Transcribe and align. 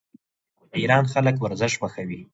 د 0.69 0.71
ایران 0.81 1.03
خلک 1.13 1.35
ورزش 1.39 1.73
خوښوي. 1.79 2.21